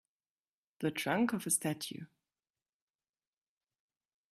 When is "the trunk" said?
0.79-1.31